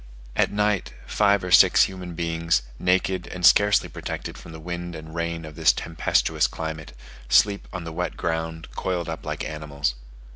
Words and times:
At 0.35 0.51
night, 0.51 0.95
five 1.05 1.43
or 1.43 1.51
six 1.51 1.83
human 1.83 2.15
beings, 2.15 2.63
naked 2.79 3.27
and 3.27 3.45
scarcely 3.45 3.87
protected 3.87 4.35
from 4.35 4.51
the 4.51 4.59
wind 4.59 4.95
and 4.95 5.13
rain 5.13 5.45
of 5.45 5.53
this 5.53 5.71
tempestuous 5.71 6.47
climate, 6.47 6.97
sleep 7.29 7.67
on 7.71 7.83
the 7.83 7.93
wet 7.93 8.17
ground 8.17 8.69
coiled 8.73 9.07
up 9.09 9.27
like 9.27 9.45
animals. 9.45 9.93